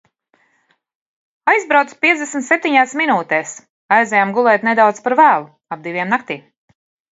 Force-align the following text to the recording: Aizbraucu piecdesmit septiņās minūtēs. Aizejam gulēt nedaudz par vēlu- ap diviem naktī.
Aizbraucu 1.53 1.97
piecdesmit 2.05 2.47
septiņās 2.47 2.97
minūtēs. 3.03 3.53
Aizejam 3.99 4.35
gulēt 4.41 4.67
nedaudz 4.73 5.05
par 5.07 5.19
vēlu- 5.23 5.49
ap 5.77 5.87
diviem 5.87 6.19
naktī. 6.19 6.43